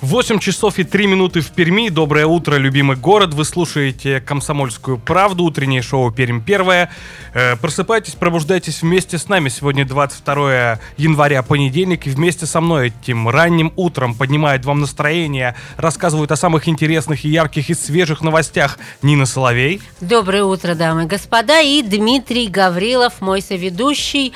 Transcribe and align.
8 0.00 0.38
часов 0.38 0.78
и 0.78 0.84
3 0.84 1.08
минуты 1.08 1.40
в 1.40 1.50
Перми. 1.50 1.88
Доброе 1.88 2.26
утро, 2.26 2.54
любимый 2.54 2.96
город. 2.96 3.34
Вы 3.34 3.44
слушаете 3.44 4.20
«Комсомольскую 4.20 4.96
правду», 4.96 5.42
утреннее 5.42 5.82
шоу 5.82 6.12
«Пермь 6.12 6.40
первое». 6.40 6.92
Э, 7.34 7.56
просыпайтесь, 7.56 8.14
пробуждайтесь 8.14 8.82
вместе 8.82 9.18
с 9.18 9.28
нами. 9.28 9.48
Сегодня 9.48 9.84
22 9.84 10.78
января, 10.98 11.42
понедельник. 11.42 12.06
И 12.06 12.10
вместе 12.10 12.46
со 12.46 12.60
мной 12.60 12.92
этим 13.00 13.28
ранним 13.28 13.72
утром 13.74 14.14
поднимает 14.14 14.64
вам 14.64 14.78
настроение, 14.78 15.56
рассказывают 15.76 16.30
о 16.30 16.36
самых 16.36 16.68
интересных 16.68 17.24
и 17.24 17.30
ярких 17.30 17.68
и 17.68 17.74
свежих 17.74 18.20
новостях 18.20 18.78
Нина 19.02 19.26
Соловей. 19.26 19.82
Доброе 20.00 20.44
утро, 20.44 20.76
дамы 20.76 21.04
и 21.04 21.06
господа. 21.06 21.60
И 21.60 21.82
Дмитрий 21.82 22.46
Гаврилов, 22.46 23.20
мой 23.20 23.42
соведущий. 23.42 24.32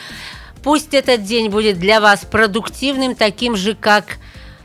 Пусть 0.64 0.92
этот 0.92 1.22
день 1.22 1.50
будет 1.50 1.78
для 1.78 2.00
вас 2.00 2.24
продуктивным, 2.24 3.14
таким 3.14 3.55
же, 3.55 3.74
как 3.74 4.18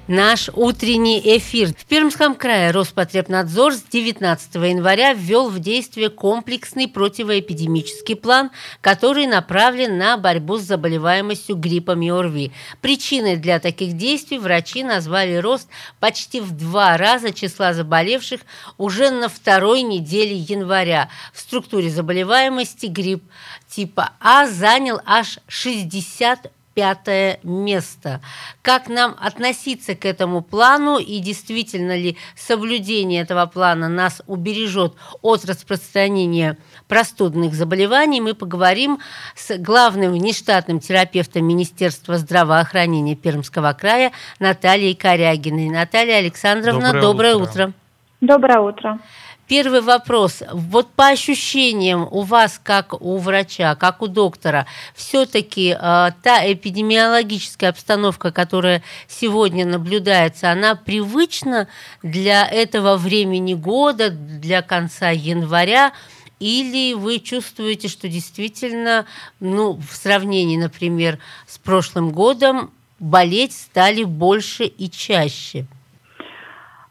наш 0.07 0.49
утренний 0.53 1.21
эфир. 1.37 1.69
В 1.69 1.85
Пермском 1.85 2.35
крае 2.35 2.71
Роспотребнадзор 2.71 3.73
с 3.73 3.83
19 3.83 4.55
января 4.55 5.13
ввел 5.13 5.49
в 5.49 5.59
действие 5.59 6.09
комплексный 6.09 6.87
противоэпидемический 6.87 8.15
план, 8.15 8.51
который 8.81 9.27
направлен 9.27 9.97
на 9.97 10.17
борьбу 10.17 10.57
с 10.57 10.61
заболеваемостью 10.61 11.55
гриппом 11.55 12.01
и 12.01 12.09
ОРВИ. 12.09 12.51
Причиной 12.81 13.37
для 13.37 13.59
таких 13.59 13.93
действий 13.93 14.39
врачи 14.39 14.83
назвали 14.83 15.35
рост 15.35 15.67
почти 15.99 16.39
в 16.39 16.51
два 16.51 16.97
раза 16.97 17.33
числа 17.33 17.73
заболевших 17.73 18.41
уже 18.77 19.11
на 19.11 19.29
второй 19.29 19.81
неделе 19.81 20.35
января. 20.35 21.09
В 21.33 21.39
структуре 21.39 21.89
заболеваемости 21.89 22.85
грипп 22.85 23.23
типа 23.69 24.11
А 24.19 24.47
занял 24.47 25.01
аж 25.05 25.39
60 25.47 26.51
пятое 26.77 27.39
место. 27.41 28.21
Как 28.61 28.87
нам 28.87 29.15
относиться 29.19 29.95
к 29.95 30.05
этому 30.05 30.43
плану 30.43 30.99
и 30.99 31.17
действительно 31.17 31.97
ли 31.97 32.17
соблюдение 32.35 33.23
этого 33.23 33.47
плана 33.47 33.89
нас 33.89 34.21
убережет 34.27 34.93
от 35.23 35.43
распространения 35.45 36.55
простудных 36.87 37.55
заболеваний, 37.55 38.21
мы 38.21 38.35
поговорим 38.35 38.99
с 39.33 39.57
главным 39.57 40.11
внештатным 40.11 40.79
терапевтом 40.79 41.45
Министерства 41.45 42.19
здравоохранения 42.19 43.15
Пермского 43.15 43.73
края 43.73 44.11
Натальей 44.37 44.93
Корягиной. 44.93 45.71
Наталья 45.71 46.17
Александровна, 46.17 46.93
доброе, 46.93 47.01
доброе 47.01 47.35
утро. 47.37 47.49
утро. 47.49 47.73
Доброе 48.21 48.59
утро. 48.59 48.99
Первый 49.47 49.79
вопрос. 49.79 50.43
Вот 50.51 50.91
по 50.91 51.07
ощущениям 51.07 52.05
у 52.11 52.23
вас, 52.23 52.59
как 52.61 53.01
у 53.01 53.17
врача, 53.17 53.75
как 53.75 54.01
у 54.01 54.07
доктора, 54.07 54.67
все-таки 54.93 55.69
э, 55.69 56.11
та 56.21 56.51
эпидемиологическая 56.51 57.69
обстановка, 57.69 58.33
которая 58.33 58.83
сегодня 59.07 59.65
наблюдается, 59.65 60.51
она 60.51 60.75
привычна 60.75 61.69
для 62.03 62.45
этого 62.45 62.97
времени 62.97 63.53
года, 63.53 64.09
для 64.09 64.61
конца 64.61 65.11
января? 65.11 65.93
Или 66.41 66.93
вы 66.93 67.19
чувствуете, 67.19 67.87
что 67.87 68.09
действительно, 68.09 69.05
ну, 69.39 69.79
в 69.89 69.95
сравнении, 69.95 70.57
например, 70.57 71.19
с 71.47 71.57
прошлым 71.57 72.11
годом, 72.11 72.71
болеть 72.99 73.53
стали 73.53 74.03
больше 74.03 74.65
и 74.65 74.89
чаще? 74.89 75.67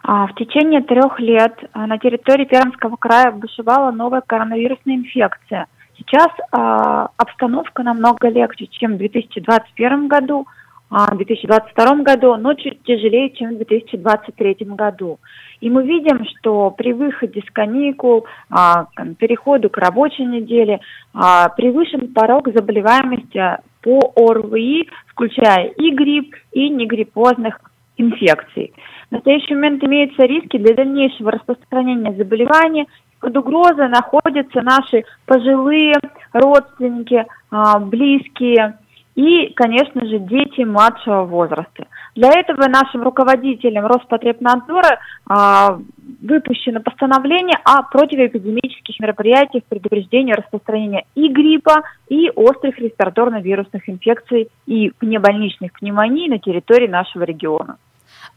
А, 0.09 0.29
в 0.29 0.35
течение 0.37 0.83
трех 0.83 1.19
лет 1.19 1.59
а, 1.73 1.89
на 1.89 1.99
территории 1.99 2.45
Пермского 2.45 2.95
края 2.95 3.33
бушевала 3.33 3.91
новая 3.91 4.23
коронавирусная 4.25 4.95
инфекция. 4.95 5.67
Сейчас 5.99 6.29
э, 6.29 7.07
обстановка 7.17 7.83
намного 7.83 8.29
легче, 8.29 8.67
чем 8.67 8.95
в 8.95 8.99
2021 8.99 10.09
году, 10.09 10.47
а 10.91 11.13
в 11.13 11.17
2022 11.17 11.97
году, 12.03 12.37
но 12.37 12.53
чуть 12.53 12.83
тяжелее, 12.83 13.31
чем 13.31 13.55
в 13.55 13.57
2023 13.57 14.57
году. 14.67 15.19
И 15.61 15.71
мы 15.71 15.85
видим, 15.85 16.25
что 16.27 16.71
при 16.71 16.93
выходе 16.93 17.41
с 17.41 17.51
каникул, 17.51 18.27
а, 18.51 18.87
переходу 19.19 19.71
к 19.71 19.79
рабочей 19.79 20.27
неделе, 20.27 20.81
а, 21.15 21.49
превышен 21.49 22.13
порог 22.13 22.49
заболеваемости 22.55 23.59
по 23.81 24.13
ОРВИ, 24.15 24.89
включая 25.09 25.69
и 25.69 25.91
грипп, 25.93 26.37
и 26.53 26.69
негриппозных 26.69 27.59
инфекций. 27.97 28.73
В 29.11 29.13
настоящий 29.13 29.55
момент 29.55 29.85
имеются 29.85 30.25
риски 30.25 30.57
для 30.59 30.75
дальнейшего 30.75 31.31
распространения 31.33 32.13
заболевания. 32.15 32.87
Под 33.21 33.37
угрозой 33.37 33.89
находятся 33.89 34.63
наши 34.63 35.05
пожилые 35.25 35.95
родственники, 36.33 37.25
а, 37.51 37.79
близкие 37.79 38.79
и, 39.17 39.53
конечно 39.55 40.05
же, 40.07 40.19
дети 40.19 40.63
младшего 40.63 41.25
возраста. 41.25 41.87
Для 42.15 42.31
этого 42.31 42.69
нашим 42.69 43.03
руководителям 43.03 43.87
Роспотребнадзора 43.87 44.99
а, 45.27 45.79
выпущено 46.21 46.81
постановление 46.81 47.59
о 47.65 47.83
противоэпидемических 47.83 49.01
мероприятиях 49.01 49.65
предупреждения 49.65 50.35
распространения 50.35 51.05
и 51.15 51.29
гриппа, 51.29 51.83
и 52.09 52.31
острых 52.35 52.79
респираторно-вирусных 52.79 53.89
инфекций 53.89 54.49
и 54.67 54.93
внебольничных 55.01 55.73
пневмоний 55.73 56.29
на 56.29 56.39
территории 56.39 56.89
нашего 56.89 57.25
региона. 57.25 57.79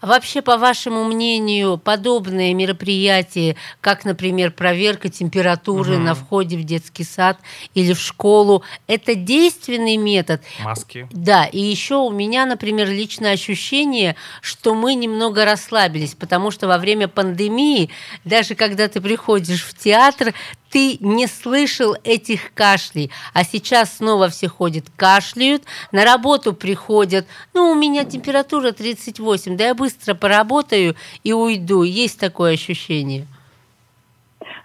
Вообще, 0.01 0.41
по 0.41 0.57
вашему 0.57 1.03
мнению, 1.03 1.77
подобные 1.77 2.53
мероприятия, 2.53 3.57
как, 3.81 4.05
например, 4.05 4.51
проверка 4.51 5.09
температуры 5.09 5.95
угу. 5.95 6.03
на 6.03 6.15
входе 6.15 6.57
в 6.57 6.63
детский 6.63 7.03
сад 7.03 7.37
или 7.73 7.93
в 7.93 7.99
школу, 7.99 8.63
это 8.87 9.15
действенный 9.15 9.97
метод? 9.97 10.41
Маски. 10.63 11.07
Да, 11.11 11.45
и 11.45 11.59
еще 11.59 11.95
у 11.95 12.11
меня, 12.11 12.45
например, 12.45 12.89
личное 12.89 13.33
ощущение, 13.33 14.15
что 14.41 14.73
мы 14.73 14.95
немного 14.95 15.43
расслабились, 15.43 16.15
потому 16.15 16.51
что 16.51 16.67
во 16.67 16.77
время 16.77 17.07
пандемии, 17.09 17.89
даже 18.23 18.55
когда 18.55 18.87
ты 18.87 19.01
приходишь 19.01 19.63
в 19.63 19.77
театр, 19.77 20.33
ты 20.71 20.97
не 20.99 21.27
слышал 21.27 21.95
этих 22.03 22.53
кашлей, 22.53 23.11
а 23.33 23.43
сейчас 23.43 23.97
снова 23.97 24.29
все 24.29 24.47
ходят, 24.47 24.85
кашляют, 24.95 25.63
на 25.91 26.05
работу 26.05 26.53
приходят, 26.53 27.25
ну, 27.53 27.71
у 27.71 27.75
меня 27.75 28.05
температура 28.05 28.71
38, 28.71 29.57
да 29.57 29.65
я 29.65 29.75
быстро 29.75 30.13
поработаю 30.13 30.95
и 31.23 31.33
уйду, 31.33 31.83
есть 31.83 32.19
такое 32.19 32.53
ощущение? 32.53 33.25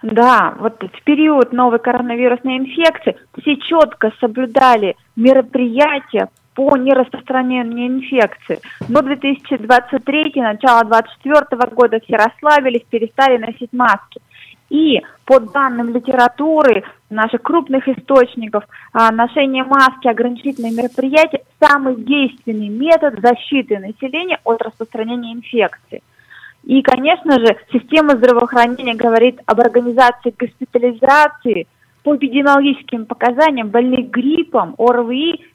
Да, 0.01 0.55
вот 0.59 0.83
в 0.83 1.03
период 1.03 1.51
новой 1.51 1.79
коронавирусной 1.79 2.57
инфекции 2.57 3.17
все 3.39 3.55
четко 3.57 4.11
соблюдали 4.19 4.95
мероприятия 5.15 6.29
по 6.53 6.77
нераспространению 6.77 7.87
инфекции. 7.87 8.59
Но 8.87 9.01
2023, 9.01 10.33
начало 10.35 10.85
2024 10.85 11.71
года 11.73 11.99
все 11.99 12.15
расслабились, 12.15 12.83
перестали 12.89 13.37
носить 13.37 13.73
маски. 13.73 14.21
И 14.69 15.01
по 15.25 15.39
данным 15.39 15.93
литературы, 15.93 16.83
наших 17.09 17.41
крупных 17.41 17.87
источников, 17.87 18.63
а, 18.93 19.11
ношение 19.11 19.63
маски, 19.63 20.07
ограничительные 20.07 20.71
мероприятия– 20.71 21.43
самый 21.59 21.95
действенный 21.95 22.69
метод 22.69 23.19
защиты 23.21 23.77
населения 23.77 24.39
от 24.43 24.61
распространения 24.61 25.33
инфекции. 25.33 26.01
И, 26.63 26.81
конечно 26.81 27.39
же, 27.39 27.57
система 27.71 28.17
здравоохранения 28.17 28.95
говорит 28.95 29.39
об 29.45 29.59
организации 29.59 30.33
госпитализации 30.37 31.67
по 32.03 32.15
эпидемиологическим 32.15 33.05
показаниям 33.05 33.69
больных 33.69 34.09
гриппом, 34.09 34.73
ОРВИ, 34.79 35.45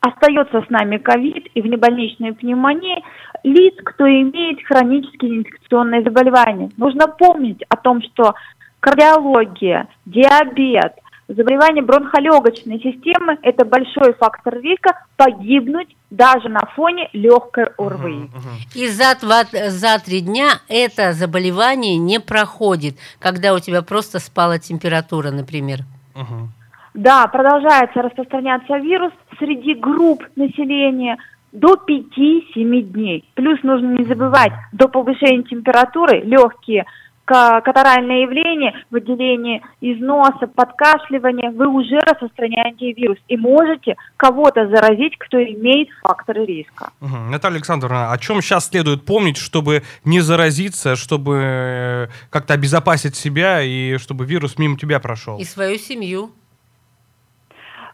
остается 0.00 0.62
с 0.62 0.70
нами 0.70 0.98
ковид 0.98 1.48
и 1.54 1.62
внебольничная 1.62 2.32
пневмония 2.32 3.02
лиц, 3.42 3.74
кто 3.84 4.06
имеет 4.06 4.64
хронические 4.66 5.38
инфекционные 5.38 6.02
заболевания. 6.02 6.70
Нужно 6.76 7.08
помнить 7.08 7.62
о 7.68 7.76
том, 7.76 8.02
что 8.02 8.34
кардиология, 8.80 9.88
диабет, 10.06 10.94
Заболевание 11.28 11.84
бронхолегочной 11.84 12.80
системы– 12.80 13.36
это 13.42 13.66
большой 13.66 14.14
фактор 14.14 14.58
риска 14.60 14.98
погибнуть 15.16 15.94
даже 16.08 16.48
на 16.48 16.60
фоне 16.74 17.10
легкой 17.12 17.66
ОРВИ. 17.76 18.30
И 18.74 18.88
за, 18.88 19.14
два, 19.20 19.44
за 19.44 19.98
три 19.98 20.22
дня 20.22 20.52
это 20.68 21.12
заболевание 21.12 21.98
не 21.98 22.18
проходит, 22.18 22.96
когда 23.18 23.52
у 23.52 23.58
тебя 23.58 23.82
просто 23.82 24.20
спала 24.20 24.58
температура, 24.58 25.30
например. 25.30 25.80
Мгм. 26.14 26.50
Да, 26.98 27.28
продолжается 27.28 28.02
распространяться 28.02 28.76
вирус 28.78 29.12
среди 29.38 29.74
групп 29.74 30.24
населения 30.34 31.16
до 31.52 31.74
5-7 31.74 32.80
дней. 32.82 33.24
Плюс 33.34 33.62
нужно 33.62 33.96
не 33.98 34.04
забывать, 34.04 34.50
до 34.72 34.88
повышения 34.88 35.44
температуры 35.44 36.22
легкие 36.22 36.86
ка- 37.24 37.60
катаральное 37.60 38.22
явление, 38.22 38.74
выделение 38.90 39.62
из 39.80 40.00
носа, 40.00 40.48
подкашливание, 40.48 41.52
вы 41.52 41.68
уже 41.68 41.98
распространяете 42.00 42.92
вирус 42.92 43.18
и 43.28 43.36
можете 43.36 43.94
кого-то 44.16 44.66
заразить, 44.68 45.16
кто 45.18 45.40
имеет 45.40 45.90
факторы 46.02 46.46
риска. 46.46 46.90
Мгм. 46.98 47.30
Наталья 47.30 47.58
Александровна, 47.58 48.10
о 48.10 48.18
чем 48.18 48.42
сейчас 48.42 48.70
следует 48.70 49.04
помнить, 49.04 49.36
чтобы 49.36 49.84
не 50.04 50.18
заразиться, 50.18 50.96
чтобы 50.96 51.40
э, 51.44 52.06
как-то 52.30 52.54
обезопасить 52.54 53.14
себя 53.14 53.62
и 53.62 53.98
чтобы 53.98 54.24
вирус 54.24 54.58
мимо 54.58 54.76
тебя 54.76 54.98
прошел? 54.98 55.38
И 55.38 55.44
свою 55.44 55.78
семью. 55.78 56.30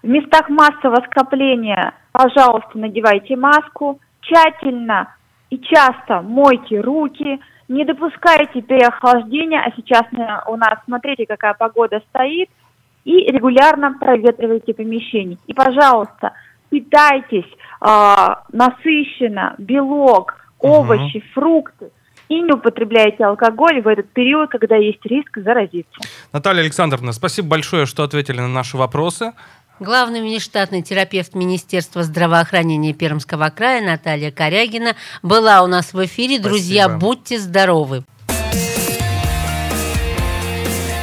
В 0.04 0.06
местах 0.06 0.50
массового 0.50 1.02
скопления, 1.06 1.94
пожалуйста, 2.12 2.76
надевайте 2.76 3.36
маску, 3.36 4.00
тщательно 4.20 5.14
и 5.48 5.58
часто 5.58 6.20
мойте 6.20 6.78
руки, 6.82 7.40
не 7.68 7.86
допускайте 7.86 8.60
переохлаждения, 8.60 9.62
а 9.64 9.72
сейчас 9.74 10.02
э, 10.12 10.50
у 10.50 10.56
нас, 10.56 10.74
смотрите, 10.84 11.24
какая 11.24 11.54
погода 11.54 12.02
стоит, 12.10 12.50
и 13.06 13.12
регулярно 13.32 13.96
проветривайте 13.98 14.74
помещение. 14.74 15.38
И, 15.46 15.54
пожалуйста, 15.54 16.34
питайтесь 16.68 17.50
а, 17.80 18.42
насыщенно, 18.52 19.54
белок, 19.56 20.34
овощи, 20.58 21.24
фрукты, 21.32 21.90
и 22.28 22.40
не 22.40 22.52
употребляйте 22.52 23.24
алкоголь 23.24 23.80
в 23.80 23.88
этот 23.88 24.10
период, 24.10 24.50
когда 24.50 24.76
есть 24.76 25.04
риск 25.04 25.38
заразиться. 25.38 26.00
Наталья 26.32 26.62
Александровна, 26.62 27.12
спасибо 27.12 27.48
большое, 27.48 27.86
что 27.86 28.02
ответили 28.02 28.40
на 28.40 28.48
наши 28.48 28.76
вопросы. 28.76 29.32
Главный 29.80 30.20
внештатный 30.20 30.82
терапевт 30.82 31.34
Министерства 31.34 32.04
здравоохранения 32.04 32.92
Пермского 32.92 33.50
края 33.50 33.84
Наталья 33.84 34.30
Корягина 34.30 34.94
была 35.22 35.62
у 35.62 35.66
нас 35.66 35.92
в 35.92 36.04
эфире. 36.04 36.38
Друзья, 36.38 36.84
Спасибо. 36.84 37.00
будьте 37.00 37.38
здоровы. 37.40 38.04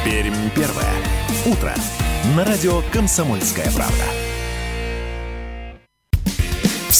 Пермь 0.04 0.50
первое. 0.54 0.94
Утро. 1.44 1.74
На 2.34 2.44
радио 2.44 2.82
«Комсомольская 2.92 3.70
правда». 3.72 4.31